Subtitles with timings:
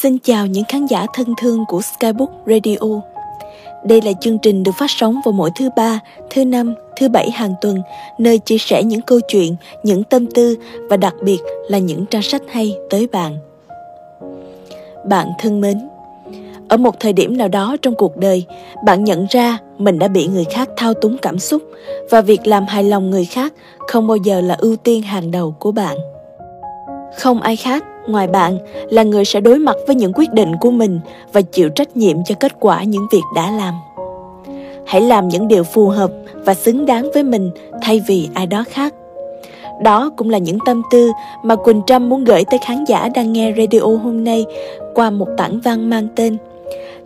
[0.00, 3.00] Xin chào những khán giả thân thương của Skybook Radio.
[3.84, 6.00] Đây là chương trình được phát sóng vào mỗi thứ ba,
[6.30, 7.82] thứ năm, thứ bảy hàng tuần,
[8.18, 10.56] nơi chia sẻ những câu chuyện, những tâm tư
[10.90, 11.38] và đặc biệt
[11.68, 13.36] là những trang sách hay tới bạn.
[15.04, 15.88] Bạn thân mến,
[16.68, 18.44] ở một thời điểm nào đó trong cuộc đời,
[18.84, 21.62] bạn nhận ra mình đã bị người khác thao túng cảm xúc
[22.10, 23.52] và việc làm hài lòng người khác
[23.88, 25.96] không bao giờ là ưu tiên hàng đầu của bạn.
[27.18, 28.58] Không ai khác ngoài bạn,
[28.90, 31.00] là người sẽ đối mặt với những quyết định của mình
[31.32, 33.74] và chịu trách nhiệm cho kết quả những việc đã làm
[34.86, 37.50] hãy làm những điều phù hợp và xứng đáng với mình
[37.82, 38.94] thay vì ai đó khác
[39.82, 41.10] đó cũng là những tâm tư
[41.42, 44.44] mà Quỳnh Trâm muốn gửi tới khán giả đang nghe radio hôm nay
[44.94, 46.36] qua một tản văn mang tên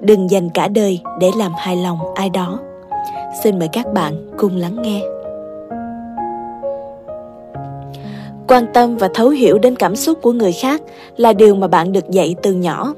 [0.01, 2.59] Đừng dành cả đời để làm hài lòng ai đó.
[3.43, 5.18] Xin mời các bạn cùng lắng nghe.
[8.49, 10.83] Quan tâm và thấu hiểu đến cảm xúc của người khác
[11.17, 12.95] là điều mà bạn được dạy từ nhỏ.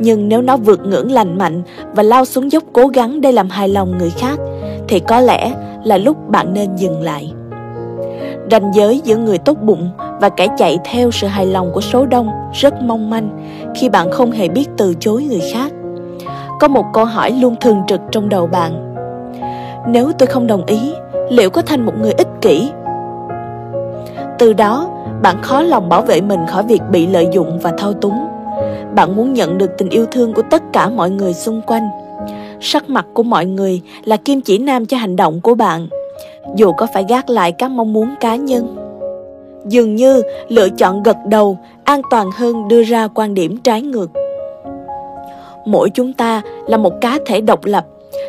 [0.00, 1.62] Nhưng nếu nó vượt ngưỡng lành mạnh
[1.94, 4.38] và lao xuống dốc cố gắng để làm hài lòng người khác,
[4.88, 5.52] thì có lẽ
[5.84, 7.32] là lúc bạn nên dừng lại.
[8.50, 12.06] Ranh giới giữa người tốt bụng và kẻ chạy theo sự hài lòng của số
[12.06, 13.30] đông rất mong manh
[13.74, 15.72] khi bạn không hề biết từ chối người khác.
[16.60, 18.94] Có một câu hỏi luôn thường trực trong đầu bạn.
[19.88, 20.78] Nếu tôi không đồng ý,
[21.30, 22.70] liệu có thành một người ích kỷ
[24.38, 24.88] từ đó,
[25.22, 28.26] bạn khó lòng bảo vệ mình khỏi việc bị lợi dụng và thao túng.
[28.94, 31.88] Bạn muốn nhận được tình yêu thương của tất cả mọi người xung quanh.
[32.60, 35.88] Sắc mặt của mọi người là kim chỉ nam cho hành động của bạn,
[36.56, 38.76] dù có phải gác lại các mong muốn cá nhân.
[39.66, 44.10] Dường như lựa chọn gật đầu, an toàn hơn đưa ra quan điểm trái ngược.
[45.66, 47.86] Mỗi chúng ta là một cá thể độc lập,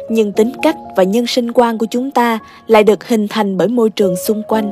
[0.09, 3.67] nhưng tính cách và nhân sinh quan của chúng ta lại được hình thành bởi
[3.67, 4.71] môi trường xung quanh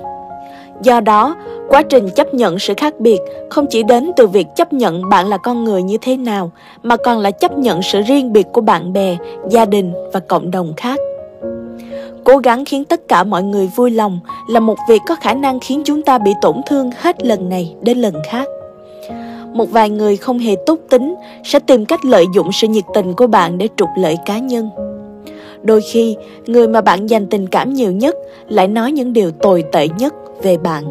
[0.83, 1.35] do đó,
[1.69, 5.27] quá trình chấp nhận sự khác biệt không chỉ đến từ việc chấp nhận bạn
[5.27, 6.51] là con người như thế nào,
[6.83, 9.17] mà còn là chấp nhận sự riêng biệt của bạn bè,
[9.49, 10.99] gia đình và cộng đồng khác.
[12.23, 14.19] Cố gắng khiến tất cả mọi người vui lòng
[14.49, 17.75] là một việc có khả năng khiến chúng ta bị tổn thương hết lần này
[17.81, 18.47] đến lần khác.
[19.53, 23.13] Một vài người không hề tốt tính sẽ tìm cách lợi dụng sự nhiệt tình
[23.13, 24.69] của bạn để trục lợi cá nhân
[25.63, 26.15] đôi khi,
[26.45, 28.15] người mà bạn dành tình cảm nhiều nhất
[28.49, 30.13] lại nói những điều tồi tệ nhất
[30.43, 30.83] về bạn.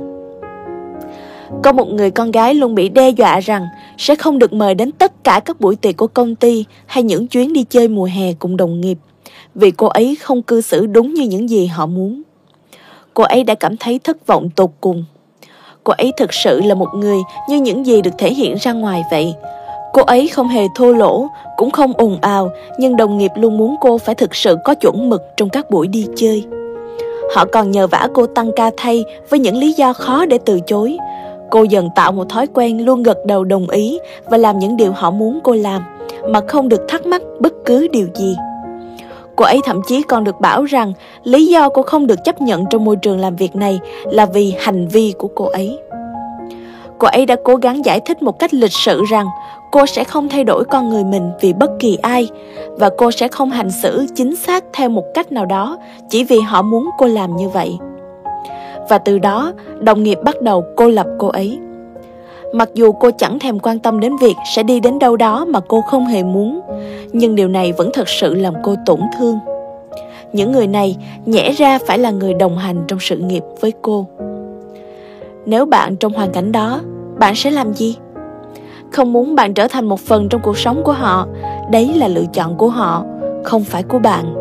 [1.62, 3.66] Có một người con gái luôn bị đe dọa rằng
[3.98, 7.26] sẽ không được mời đến tất cả các buổi tiệc của công ty hay những
[7.26, 8.98] chuyến đi chơi mùa hè cùng đồng nghiệp,
[9.54, 12.22] vì cô ấy không cư xử đúng như những gì họ muốn.
[13.14, 15.04] Cô ấy đã cảm thấy thất vọng tột cùng.
[15.84, 17.18] Cô ấy thực sự là một người
[17.48, 19.34] như những gì được thể hiện ra ngoài vậy
[19.92, 21.26] cô ấy không hề thô lỗ,
[21.56, 25.10] cũng không ồn ào, nhưng đồng nghiệp luôn muốn cô phải thực sự có chuẩn
[25.10, 26.44] mực trong các buổi đi chơi.
[27.34, 30.60] Họ còn nhờ vả cô tăng ca thay với những lý do khó để từ
[30.66, 30.96] chối.
[31.50, 34.92] Cô dần tạo một thói quen luôn gật đầu đồng ý và làm những điều
[34.92, 35.82] họ muốn cô làm,
[36.28, 38.36] mà không được thắc mắc bất cứ điều gì.
[39.36, 40.92] Cô ấy thậm chí còn được bảo rằng
[41.24, 44.54] lý do cô không được chấp nhận trong môi trường làm việc này là vì
[44.58, 45.78] hành vi của cô ấy.
[46.98, 49.26] Cô ấy đã cố gắng giải thích một cách lịch sự rằng
[49.72, 52.28] cô sẽ không thay đổi con người mình vì bất kỳ ai,
[52.68, 55.78] và cô sẽ không hành xử chính xác theo một cách nào đó
[56.08, 57.78] chỉ vì họ muốn cô làm như vậy.
[58.88, 61.58] Và từ đó, đồng nghiệp bắt đầu cô lập cô ấy.
[62.52, 65.60] Mặc dù cô chẳng thèm quan tâm đến việc sẽ đi đến đâu đó mà
[65.60, 66.60] cô không hề muốn,
[67.12, 69.38] nhưng điều này vẫn thật sự làm cô tổn thương.
[70.32, 70.96] Những người này
[71.26, 74.06] nhẽ ra phải là người đồng hành trong sự nghiệp với cô.
[75.46, 76.80] Nếu bạn trong hoàn cảnh đó,
[77.18, 77.96] bạn sẽ làm gì?
[78.92, 81.26] Không muốn bạn trở thành một phần trong cuộc sống của họ.
[81.70, 83.04] Đấy là lựa chọn của họ,
[83.44, 84.34] không phải của bạn.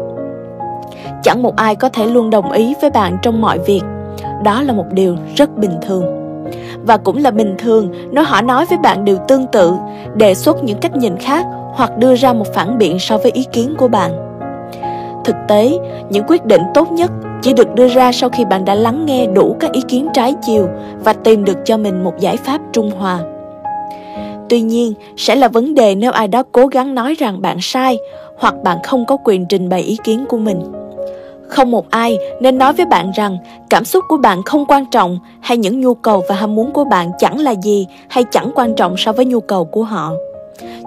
[1.24, 3.82] Chẳng một ai có thể luôn đồng ý với bạn trong mọi việc.
[4.44, 6.06] Đó là một điều rất bình thường.
[6.86, 9.74] Và cũng là bình thường nếu họ nói với bạn điều tương tự,
[10.16, 13.46] đề xuất những cách nhìn khác hoặc đưa ra một phản biện so với ý
[13.52, 14.12] kiến của bạn.
[15.26, 15.78] Thực tế,
[16.10, 19.28] những quyết định tốt nhất chỉ được đưa ra sau khi bạn đã lắng nghe
[19.28, 20.68] đủ các ý kiến trái chiều
[21.04, 23.20] và tìm được cho mình một giải pháp trung hòa
[24.52, 27.98] tuy nhiên, sẽ là vấn đề nếu ai đó cố gắng nói rằng bạn sai,
[28.38, 30.62] hoặc bạn không có quyền trình bày ý kiến của mình.
[31.48, 33.38] Không một ai nên nói với bạn rằng
[33.70, 36.84] cảm xúc của bạn không quan trọng hay những nhu cầu và ham muốn của
[36.84, 40.14] bạn chẳng là gì hay chẳng quan trọng so với nhu cầu của họ.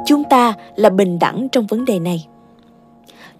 [0.06, 2.26] Chúng ta là bình đẳng trong vấn đề này.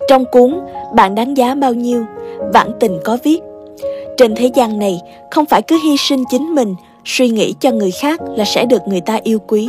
[0.09, 0.61] Trong cuốn
[0.95, 2.05] bạn đánh giá bao nhiêu
[2.53, 3.41] vãn tình có viết,
[4.17, 5.01] trên thế gian này
[5.31, 6.75] không phải cứ hy sinh chính mình,
[7.05, 9.69] suy nghĩ cho người khác là sẽ được người ta yêu quý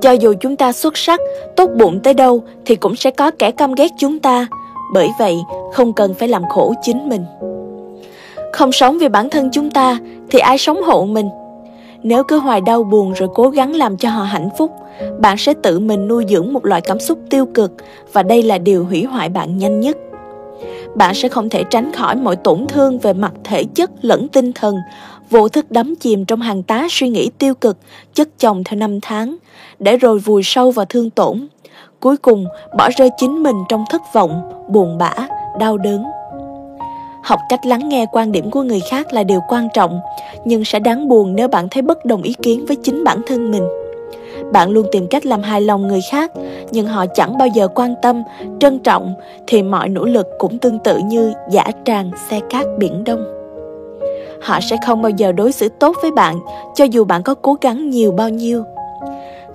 [0.00, 1.20] cho dù chúng ta xuất sắc
[1.56, 4.46] tốt bụng tới đâu thì cũng sẽ có kẻ căm ghét chúng ta.
[4.94, 5.36] Bởi vậy
[5.72, 7.24] không cần phải làm khổ chính mình.
[8.52, 9.98] Không sống vì bản thân chúng ta
[10.30, 11.28] thì ai sống hộ mình?
[12.02, 14.70] Nếu cứ hoài đau buồn rồi cố gắng làm cho họ hạnh phúc,
[15.18, 17.72] bạn sẽ tự mình nuôi dưỡng một loại cảm xúc tiêu cực
[18.12, 19.96] và đây là điều hủy hoại bạn nhanh nhất.
[20.96, 24.52] Bạn sẽ không thể tránh khỏi mọi tổn thương về mặt thể chất lẫn tinh
[24.52, 24.76] thần,
[25.30, 27.76] vô thức đắm chìm trong hàng tá suy nghĩ tiêu cực,
[28.14, 29.36] chất chồng theo năm tháng,
[29.78, 31.48] để rồi vùi sâu vào thương tổn.
[32.00, 32.46] Cuối cùng
[32.78, 35.14] bỏ rơi chính mình trong thất vọng, buồn bã,
[35.58, 36.04] đau đớn.
[37.24, 40.00] Học cách lắng nghe quan điểm của người khác là điều quan trọng
[40.44, 43.50] nhưng sẽ đáng buồn nếu bạn thấy bất đồng ý kiến với chính bản thân
[43.50, 43.68] mình
[44.52, 46.32] bạn luôn tìm cách làm hài lòng người khác,
[46.70, 48.22] nhưng họ chẳng bao giờ quan tâm,
[48.60, 49.14] trân trọng,
[49.46, 53.24] thì mọi nỗ lực cũng tương tự như giả tràng xe cát biển đông.
[54.42, 56.36] Họ sẽ không bao giờ đối xử tốt với bạn,
[56.74, 58.64] cho dù bạn có cố gắng nhiều bao nhiêu.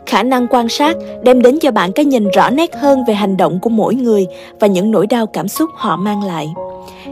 [0.06, 3.38] Khả năng quan sát đem đến cho bạn cái nhìn rõ nét hơn về hành
[3.38, 4.28] động của mỗi người
[4.60, 6.48] và những nỗi đau cảm xúc họ mang lại,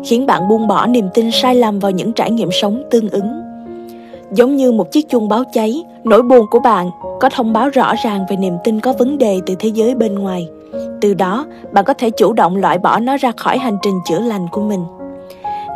[0.06, 3.49] khiến bạn buông bỏ niềm tin sai lầm vào những trải nghiệm sống tương ứng
[4.32, 6.90] giống như một chiếc chuông báo cháy, nỗi buồn của bạn
[7.20, 10.16] có thông báo rõ ràng về niềm tin có vấn đề từ thế giới bên
[10.16, 10.48] ngoài.
[11.02, 14.20] Từ đó, bạn có thể chủ động loại bỏ nó ra khỏi hành trình chữa
[14.20, 14.84] lành của mình.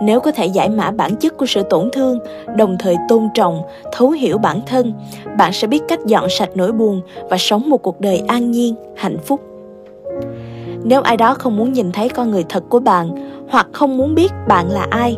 [0.01, 2.19] Nếu có thể giải mã bản chất của sự tổn thương,
[2.57, 3.61] đồng thời tôn trọng,
[3.91, 4.93] thấu hiểu bản thân,
[5.37, 8.75] bạn sẽ biết cách dọn sạch nỗi buồn và sống một cuộc đời an nhiên,
[8.95, 9.41] hạnh phúc.
[10.83, 13.09] Nếu ai đó không muốn nhìn thấy con người thật của bạn
[13.49, 15.17] hoặc không muốn biết bạn là ai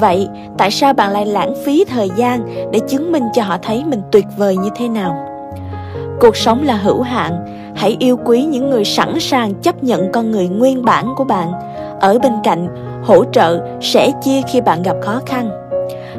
[0.00, 3.84] vậy, tại sao bạn lại lãng phí thời gian để chứng minh cho họ thấy
[3.86, 5.26] mình tuyệt vời như thế nào?
[6.20, 7.32] Cuộc sống là hữu hạn.
[7.76, 11.52] Hãy yêu quý những người sẵn sàng chấp nhận con người nguyên bản của bạn.
[12.00, 12.68] Ở bên cạnh,
[13.02, 15.50] hỗ trợ sẻ chia khi bạn gặp khó khăn.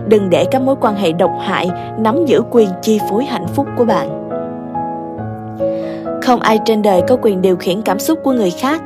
[0.08, 3.68] Đừng để các mối quan hệ độc hại nắm giữ quyền chi phối hạnh phúc
[3.78, 4.22] của bạn.
[6.22, 8.82] Không ai trên đời có quyền điều khiển cảm xúc của người khác,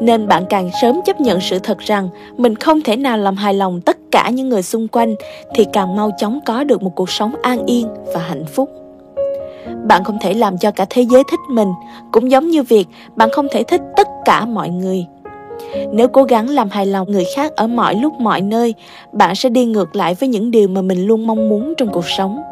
[0.00, 3.54] nên bạn càng sớm chấp nhận sự thật rằng mình không thể nào làm hài
[3.54, 5.14] lòng tất tất cả những người xung quanh
[5.54, 8.70] thì càng mau chóng có được một cuộc sống an yên và hạnh phúc.
[9.84, 11.68] Bạn không thể làm cho cả thế giới thích mình,
[12.12, 15.06] cũng giống như việc bạn không thể thích tất cả mọi người.
[15.92, 18.74] Nếu cố gắng làm hài lòng người khác ở mọi lúc, mọi nơi,
[19.12, 22.08] bạn sẽ đi ngược lại với những điều mà mình luôn mong muốn trong cuộc
[22.18, 22.42] sống.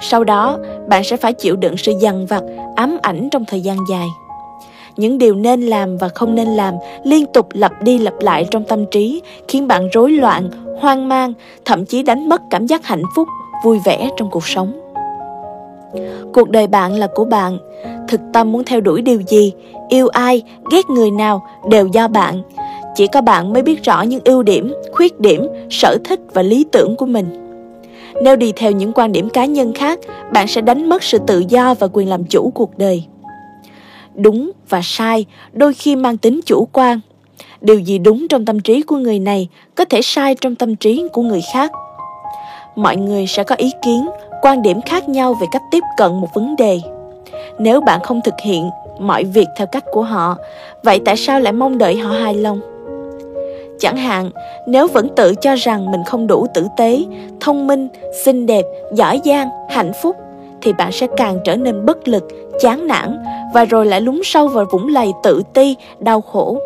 [0.00, 0.58] Sau đó,
[0.88, 2.42] bạn sẽ phải chịu đựng sự dằn vặt,
[2.76, 4.06] ám ảnh trong thời gian dài
[4.96, 8.64] những điều nên làm và không nên làm liên tục lặp đi lặp lại trong
[8.64, 10.50] tâm trí, khiến bạn rối loạn,
[10.80, 11.32] hoang mang,
[11.64, 13.28] thậm chí đánh mất cảm giác hạnh phúc,
[13.64, 14.72] vui vẻ trong cuộc sống.
[16.34, 17.58] Cuộc đời bạn là của bạn.
[18.08, 19.52] Thực tâm muốn theo đuổi điều gì,
[19.88, 22.42] yêu ai, ghét người nào đều do bạn.
[22.94, 26.64] Chỉ có bạn mới biết rõ những ưu điểm, khuyết điểm, sở thích và lý
[26.72, 27.26] tưởng của mình.
[28.22, 29.98] Nếu đi theo những quan điểm cá nhân khác,
[30.32, 33.04] bạn sẽ đánh mất sự tự do và quyền làm chủ cuộc đời
[34.16, 37.00] đúng và sai, đôi khi mang tính chủ quan.
[37.60, 41.08] Điều gì đúng trong tâm trí của người này có thể sai trong tâm trí
[41.12, 41.72] của người khác.
[42.76, 44.08] Mọi người sẽ có ý kiến,
[44.42, 46.80] quan điểm khác nhau về cách tiếp cận một vấn đề.
[47.58, 48.70] Nếu bạn không thực hiện
[49.00, 50.36] mọi việc theo cách của họ,
[50.82, 52.60] vậy tại sao lại mong đợi họ hài lòng?
[53.78, 54.30] Chẳng hạn,
[54.66, 57.04] nếu vẫn tự cho rằng mình không đủ tử tế,
[57.40, 57.88] thông minh,
[58.24, 60.16] xinh đẹp, giỏi giang, hạnh phúc
[60.62, 62.24] thì bạn sẽ càng trở nên bất lực,
[62.60, 63.18] chán nản
[63.54, 66.58] và rồi lại lún sâu vào vũng lầy tự ti, đau khổ.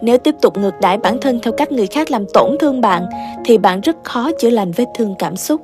[0.00, 3.06] Nếu tiếp tục ngược đãi bản thân theo cách người khác làm tổn thương bạn,
[3.44, 5.60] thì bạn rất khó chữa lành vết thương cảm xúc.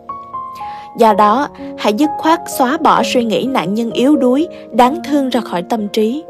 [0.98, 5.28] Do đó, hãy dứt khoát xóa bỏ suy nghĩ nạn nhân yếu đuối, đáng thương
[5.28, 6.24] ra khỏi tâm trí.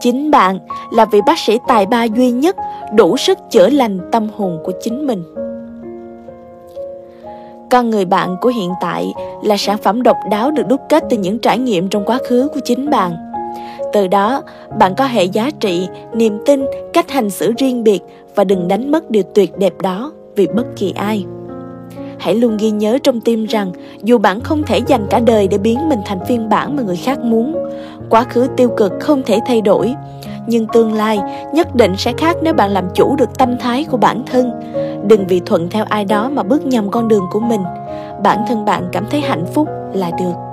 [0.00, 0.58] Chính bạn
[0.92, 2.56] là vị bác sĩ tài ba duy nhất
[2.94, 5.49] đủ sức chữa lành tâm hồn của chính mình
[7.70, 9.12] con người bạn của hiện tại
[9.42, 12.48] là sản phẩm độc đáo được đúc kết từ những trải nghiệm trong quá khứ
[12.54, 13.12] của chính bạn.
[13.92, 14.42] Từ đó,
[14.78, 18.00] bạn có hệ giá trị, niềm tin, cách hành xử riêng biệt
[18.34, 21.24] và đừng đánh mất điều tuyệt đẹp đó vì bất kỳ ai.
[22.18, 23.72] Hãy luôn ghi nhớ trong tim rằng
[24.02, 26.96] dù bạn không thể dành cả đời để biến mình thành phiên bản mà người
[26.96, 27.56] khác muốn,
[28.10, 29.94] quá khứ tiêu cực không thể thay đổi.
[30.46, 31.18] Nhưng tương lai
[31.54, 34.50] nhất định sẽ khác nếu bạn làm chủ được tâm thái của bản thân
[35.06, 37.62] đừng vì thuận theo ai đó mà bước nhầm con đường của mình.
[38.22, 40.50] Bản thân bạn cảm thấy hạnh phúc là được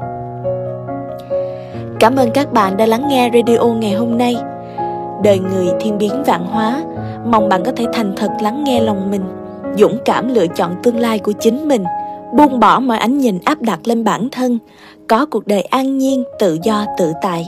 [1.99, 4.35] cảm ơn các bạn đã lắng nghe radio ngày hôm nay.
[5.23, 6.83] Đời người thiên biến vạn hóa,
[7.25, 9.21] mong bạn có thể thành thật lắng nghe lòng mình,
[9.77, 11.83] dũng cảm lựa chọn tương lai của chính mình,
[12.33, 14.59] buông bỏ mọi ánh nhìn áp đặt lên bản thân,
[15.07, 17.47] có cuộc đời an nhiên, tự do, tự tại.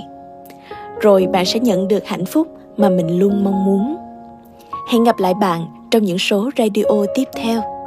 [1.01, 3.97] Rồi bạn sẽ nhận được hạnh phúc mà mình luôn mong muốn.
[4.91, 7.78] Hẹn gặp lại bạn trong những số radio tiếp theo.